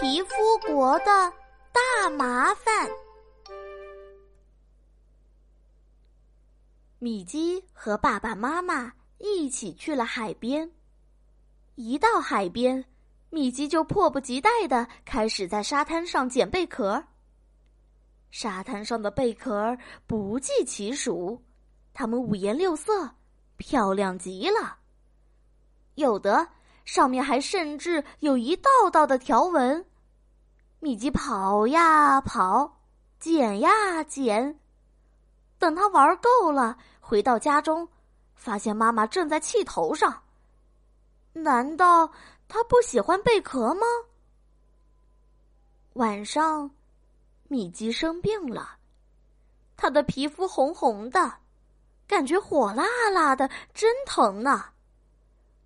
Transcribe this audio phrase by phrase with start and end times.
[0.00, 0.34] 皮肤
[0.66, 1.32] 国的
[1.72, 2.90] 大麻烦。
[6.98, 10.70] 米基和爸爸妈妈一起去了海边。
[11.74, 12.84] 一到海边，
[13.30, 17.04] 米基就迫不及待的开始在沙滩上捡贝壳。
[18.30, 21.42] 沙滩上的贝壳不计其数，
[21.92, 23.10] 它们五颜六色，
[23.56, 24.78] 漂亮极了。
[25.96, 26.48] 有的
[26.84, 29.84] 上面还甚至有一道道的条纹。
[30.84, 32.80] 米奇跑呀跑，
[33.20, 34.58] 捡呀捡。
[35.56, 37.88] 等他玩够了，回到家中，
[38.34, 40.24] 发现妈妈正在气头上。
[41.34, 42.10] 难道
[42.48, 43.86] 他不喜欢贝壳吗？
[45.92, 46.68] 晚上，
[47.46, 48.78] 米奇生病了，
[49.76, 51.32] 他的皮肤红红的，
[52.08, 54.64] 感觉火辣辣的，真疼呢。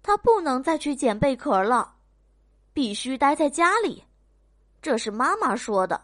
[0.02, 1.94] 他不能再去捡贝壳了，
[2.74, 4.04] 必须待在家里。
[4.86, 6.00] 这是妈妈说的。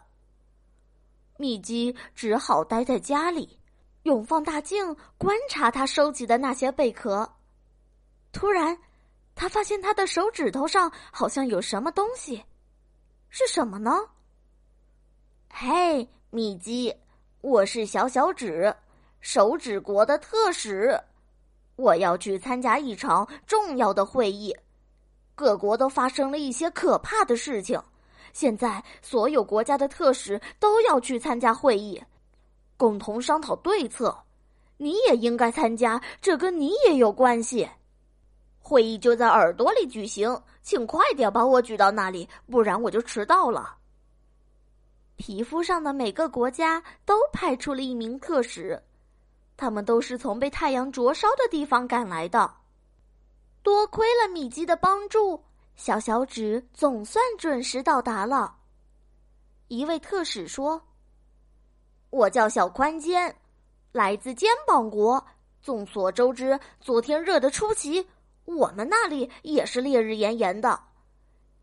[1.37, 3.57] 米基只好待在家里，
[4.01, 7.33] 用放大镜观察他收集的那些贝壳。
[8.33, 8.77] 突然，
[9.35, 12.43] 他发现他的手指头上好像有什么东西，
[13.29, 14.01] 是什么呢？
[15.49, 16.93] 嘿，米基，
[17.39, 18.75] 我是小小指，
[19.21, 20.99] 手指国的特使。
[21.77, 24.53] 我要去参加一场重要的会议，
[25.35, 27.81] 各国都发生了一些可怕的事情。
[28.33, 32.03] 现在所有国家的特使都要去参加会议，
[32.75, 34.13] 共同商讨对策。
[34.77, 37.69] 你也应该参加，这跟你也有关系。
[38.59, 43.77] 会议就在耳朵里举行，请快点把我举到那里，不然我就迟到了。
[45.15, 48.81] 皮肤上的每个国家都派出了一名特使。
[49.55, 52.51] 他们都是从被太阳灼烧的地方赶来的。
[53.61, 55.41] 多亏了米基的帮助，
[55.75, 58.55] 小小指总算准时到达了。
[59.67, 60.81] 一位特使说
[62.11, 63.35] ：“我叫小宽肩，
[63.91, 65.25] 来自肩膀国。
[65.61, 68.07] 众所周知，昨天热得出奇，
[68.45, 70.79] 我们那里也是烈日炎炎的，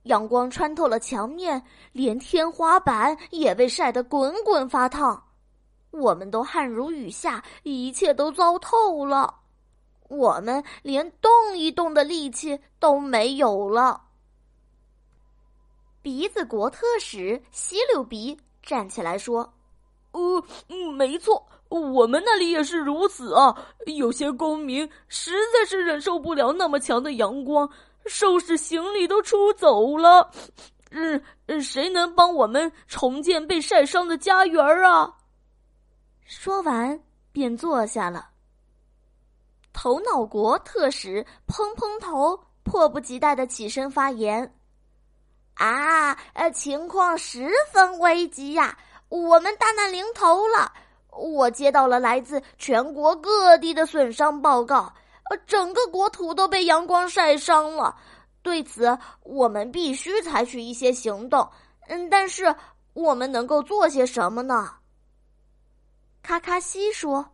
[0.05, 1.63] 阳光穿透了墙面，
[1.93, 5.23] 连天花板也被晒得滚滚发烫。”
[5.93, 9.40] 我们都汗如雨下，一切都糟透了，
[10.11, 14.03] 我们连动一动的力气都没有了。
[16.03, 19.55] 鼻子国特使吸溜鼻站起来说
[20.11, 20.43] ：“呃，
[20.97, 23.57] 没错，我们那里也是如此啊。
[23.87, 27.71] 有些公民实在是忍受不了那么强的阳光，
[28.07, 30.29] 收拾行李都出走了。
[30.91, 31.23] 嗯，
[31.63, 35.15] 谁能帮我们重建被晒伤的家园啊？”
[36.27, 37.01] 说完，
[37.31, 38.30] 便坐下了。
[39.73, 44.55] 头脑国特使砰砰头，迫不及待的起身发言
[45.55, 48.77] ：“啊，呃，情况十分危急呀！
[49.09, 50.73] 我们大难临头了。
[51.11, 54.93] 我接到了来自全国各地的损伤报告，
[55.31, 57.97] 呃，整个国土都被阳光晒伤了。
[58.43, 61.49] 对此，我们必须采取一些行动。
[61.89, 62.55] 嗯，但是
[62.93, 64.75] 我们能够做些什么呢？”
[66.23, 67.29] 卡卡西说：“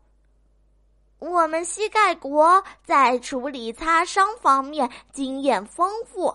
[1.19, 6.35] 我们膝盖国在处理擦伤方面经验丰富，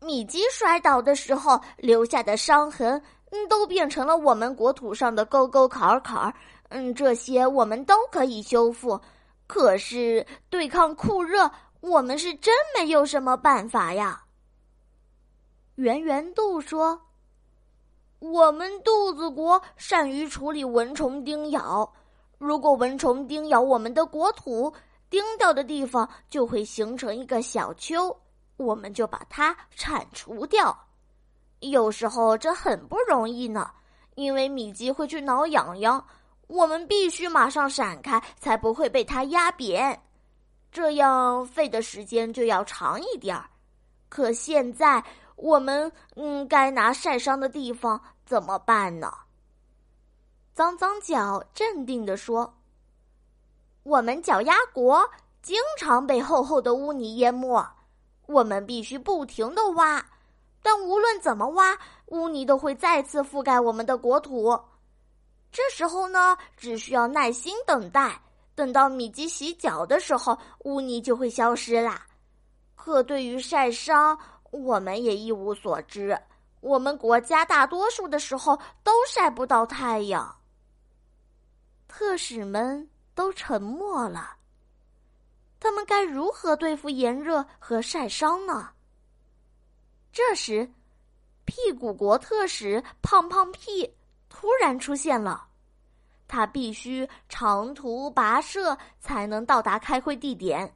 [0.00, 6.34] 米基摔倒的时候留下的伤痕，嗯，都变成了我们国土上的沟沟坎坎儿
[6.68, 9.00] 嗯，这些我们都可以修复。
[9.46, 11.50] 可是对抗酷热，
[11.80, 14.22] 我们是真没有什么办法呀。”
[15.76, 17.00] 圆圆度说。
[18.20, 21.90] 我们肚子国善于处理蚊虫叮咬，
[22.40, 24.72] 如果蚊虫叮咬我们的国土，
[25.10, 28.16] 叮掉的地方就会形成一个小丘，
[28.56, 30.74] 我们就把它铲除掉。
[31.60, 33.70] 有时候这很不容易呢，
[34.14, 36.02] 因为米基会去挠痒痒，
[36.46, 40.00] 我们必须马上闪开，才不会被它压扁，
[40.72, 43.44] 这样费的时间就要长一点儿。
[44.08, 45.04] 可现在。
[45.42, 49.10] 我们嗯，该拿晒伤的地方怎么办呢？
[50.60, 52.52] 脏脏脚镇定地说
[53.82, 55.08] ：“我们脚丫国
[55.40, 57.66] 经常被厚厚的污泥淹没，
[58.26, 60.04] 我们必须不停的挖。
[60.60, 61.78] 但无论怎么挖，
[62.08, 64.60] 污泥都会再次覆盖我们的国土。
[65.50, 68.20] 这时候呢，只需要耐心等待，
[68.54, 72.06] 等到米基洗脚的时候，污泥就会消失啦。
[72.74, 74.18] 可对于晒伤，
[74.50, 76.20] 我们也一无所知。
[76.60, 80.36] 我们国家大多数的时候都晒不到太阳。
[81.90, 84.36] 特使们都沉默了。
[85.58, 88.70] 他们该如何对付炎热和晒伤呢？
[90.12, 90.70] 这时，
[91.44, 93.92] 屁股国特使胖胖屁
[94.28, 95.48] 突然出现了，
[96.28, 100.72] 他必须长途跋涉才能到达开会地点，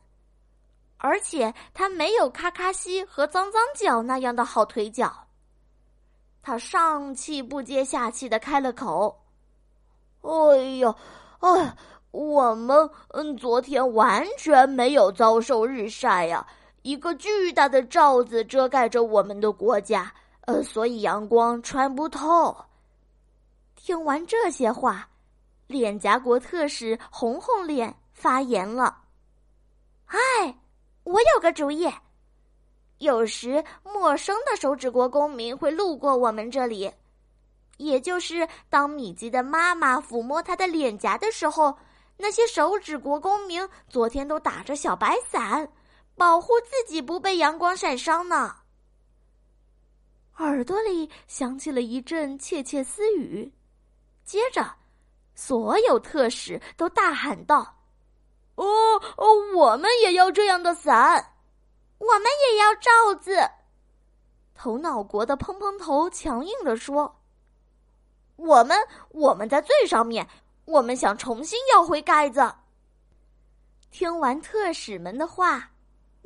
[0.99, 5.28] 而且他没有卡卡西和脏脏脚那样的好腿脚。
[6.43, 9.24] 他上气不接下气的开了口
[10.25, 10.94] ：“哎呀，
[11.41, 11.76] 哎，
[12.11, 16.47] 我们嗯，昨天完全没有遭受日晒呀。”
[16.82, 20.12] 一个巨大的罩子遮盖着我们的国家，
[20.43, 22.55] 呃，所以阳光穿不透。
[23.75, 25.09] 听完这些话，
[25.67, 28.99] 脸颊国特使红红脸发言了
[30.09, 30.19] ：“哎，
[31.05, 31.91] 我有个主意。
[32.99, 36.91] 有时陌生的手指国公民会路过我们这里，
[37.76, 41.76] 也就是当米奇的妈妈抚摸他的脸颊的时候，
[42.17, 45.69] 那些手指国公民昨天都打着小白伞。”
[46.17, 48.55] 保护自己不被阳光晒伤呢。
[50.37, 53.53] 耳朵里响起了一阵窃窃私语，
[54.25, 54.65] 接着，
[55.35, 57.82] 所有特使都大喊道
[58.55, 58.65] ：“哦
[59.17, 59.26] 哦，
[59.56, 61.32] 我们也要这样的伞，
[61.99, 63.37] 我们也要罩子。”
[64.55, 67.23] 头脑国的砰砰头强硬的说
[68.37, 68.77] ：“我们
[69.11, 70.29] 我们在最上面，
[70.65, 72.55] 我们想重新要回盖子。”
[73.91, 75.71] 听完特使们的话。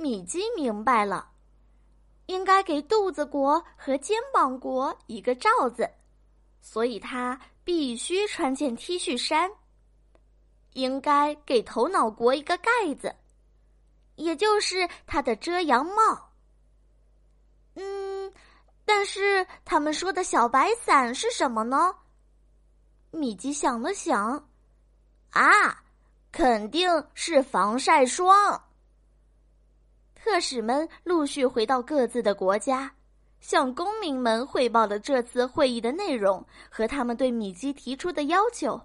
[0.00, 1.28] 米基明白了，
[2.26, 5.90] 应该给肚子国和肩膀国一个罩子，
[6.60, 9.50] 所以他必须穿件 T 恤衫。
[10.74, 12.70] 应该给头脑国一个盖
[13.00, 13.12] 子，
[14.14, 16.30] 也就是他的遮阳帽。
[17.74, 17.82] 嗯，
[18.88, 21.94] 但是他们说的小白伞是什么呢？
[23.10, 24.48] 米基想了想，
[25.28, 25.82] 啊，
[26.32, 28.64] 肯定是防晒霜。
[30.14, 32.90] 特使们陆续回到各自的国家，
[33.40, 38.80] 向公民们汇报了这次会议的内容和他们对米基提出的要求。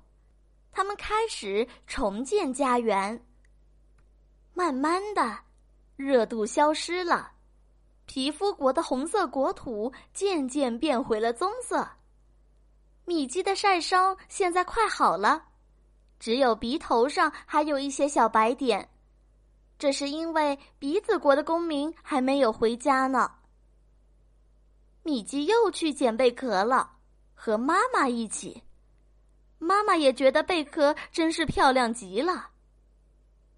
[0.69, 3.25] 他们开始重建家园。
[4.53, 5.39] 慢慢的，
[5.95, 7.32] 热度消失了，
[8.05, 11.87] 皮肤国的红色国土渐渐变回了棕色。
[13.05, 15.43] 米基的晒伤现在快好了，
[16.19, 18.89] 只有鼻头上还有一些小白点。
[19.77, 23.29] 这是因为鼻子国的公民还没有回家呢。
[25.01, 26.97] 米基又去捡贝壳了，
[27.33, 28.63] 和妈妈一起。
[29.57, 32.49] 妈妈也觉得贝壳真是漂亮极了。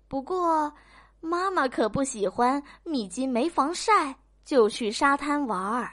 [0.08, 0.74] 不过，
[1.20, 4.16] 妈妈可不喜欢米基没防晒
[4.46, 5.92] 就去沙滩玩儿。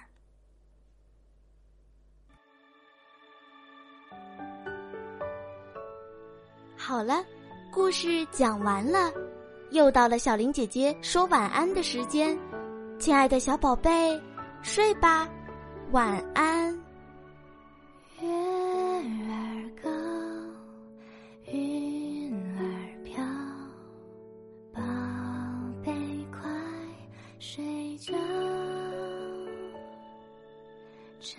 [6.76, 7.24] 好了，
[7.72, 9.10] 故事讲完了。
[9.70, 12.38] 又到了小林姐姐说晚安的时间，
[12.98, 14.20] 亲爱的小宝贝，
[14.60, 15.26] 睡吧，
[15.92, 16.78] 晚安。
[31.22, 31.38] 站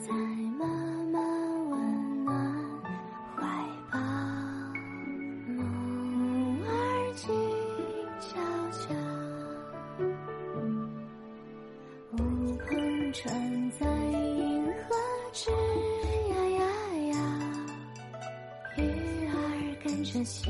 [0.00, 0.12] 在
[0.58, 0.66] 妈
[1.12, 1.20] 妈
[1.70, 2.34] 温暖
[3.36, 3.46] 怀
[3.92, 3.96] 抱，
[5.46, 5.60] 梦
[6.66, 6.68] 儿
[7.14, 7.32] 静
[8.18, 8.34] 悄
[8.72, 8.92] 悄，
[12.10, 12.18] 乌
[12.58, 14.96] 篷船在银河
[15.32, 15.48] 吱
[16.28, 16.60] 呀呀
[17.12, 17.14] 呀，
[18.78, 18.80] 鱼
[19.28, 19.32] 儿
[19.84, 20.42] 跟着心。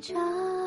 [0.00, 0.57] 着，